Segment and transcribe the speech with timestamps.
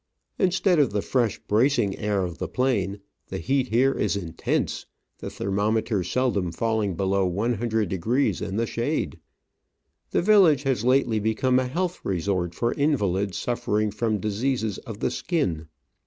[0.39, 4.87] Instead of the fresh, bracing air of the plain, the heat here is intense,
[5.19, 9.19] the thermometer seldom falling below loo'' in the shade.
[10.09, 15.11] The village has lately become a health resort for invalids suffering from diseases of the
[15.11, 15.67] skin.